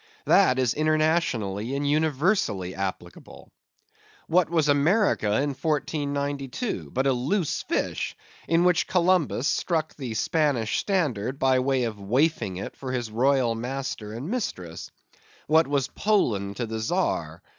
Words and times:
That 0.25 0.57
is 0.57 0.73
internationally 0.73 1.75
and 1.75 1.87
universally 1.87 2.73
applicable. 2.73 3.51
What 4.25 4.49
was 4.49 4.67
America 4.67 5.27
in 5.27 5.49
1492 5.53 6.89
but 6.91 7.05
a 7.05 7.13
Loose 7.13 7.61
Fish, 7.61 8.17
in 8.47 8.63
which 8.63 8.87
Columbus 8.87 9.47
struck 9.47 9.93
the 9.95 10.15
Spanish 10.15 10.79
standard 10.79 11.37
by 11.37 11.59
way 11.59 11.83
of 11.83 11.97
waifing 11.97 12.57
it 12.57 12.75
for 12.75 12.91
his 12.91 13.11
royal 13.11 13.53
master 13.53 14.11
and 14.13 14.27
mistress? 14.27 14.89
What 15.45 15.67
was 15.67 15.87
Poland 15.87 16.57
to 16.57 16.65
the 16.65 16.79
Czar? 16.79 17.43